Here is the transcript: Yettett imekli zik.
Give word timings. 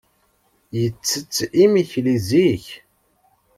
Yettett 0.79 1.35
imekli 1.63 2.13
zik. 2.27 2.65